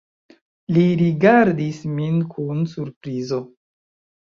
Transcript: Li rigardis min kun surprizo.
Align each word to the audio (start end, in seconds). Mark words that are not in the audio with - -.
Li 0.77 0.85
rigardis 1.01 1.83
min 1.99 2.17
kun 2.33 2.67
surprizo. 2.75 3.43